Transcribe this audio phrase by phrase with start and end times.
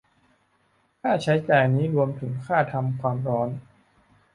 [1.01, 3.49] ค่าใช้จ่ายนี้รวมถึงค่าทำความร้อน